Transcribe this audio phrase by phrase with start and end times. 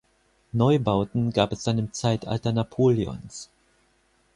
[0.51, 3.51] Neubauten gab es dann im Zeitalter Napoleons.